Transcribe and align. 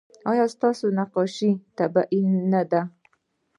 ایا 0.31 0.45
ستاسو 0.55 0.85
نقاشي 0.97 1.51
طبیعي 1.77 2.21
نه 2.51 2.61
ده؟ 2.71 2.81